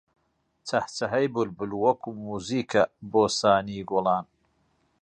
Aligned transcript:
چەهچەهەی 0.67 1.31
بولبول 1.33 1.71
وەکوو 1.83 2.17
مووزیکە 2.21 2.83
بۆ 3.11 3.23
سانی 3.39 3.81
گوڵان 3.89 4.25